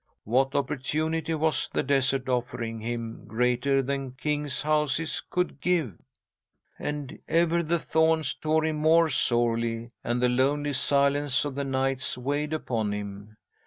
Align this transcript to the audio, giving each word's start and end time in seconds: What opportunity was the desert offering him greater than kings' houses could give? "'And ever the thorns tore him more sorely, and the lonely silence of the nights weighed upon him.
What 0.23 0.55
opportunity 0.55 1.35
was 1.35 1.69
the 1.71 1.83
desert 1.83 2.27
offering 2.27 2.79
him 2.79 3.25
greater 3.27 3.83
than 3.83 4.13
kings' 4.13 4.63
houses 4.63 5.21
could 5.29 5.61
give? 5.61 5.93
"'And 6.79 7.19
ever 7.27 7.61
the 7.61 7.77
thorns 7.77 8.33
tore 8.33 8.65
him 8.65 8.77
more 8.77 9.09
sorely, 9.11 9.91
and 10.03 10.19
the 10.19 10.27
lonely 10.27 10.73
silence 10.73 11.45
of 11.45 11.53
the 11.53 11.65
nights 11.65 12.17
weighed 12.17 12.51
upon 12.51 12.91
him. 12.93 13.37